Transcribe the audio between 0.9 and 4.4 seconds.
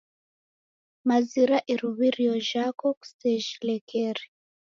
Mazira irumirio jhako, kusejhilekere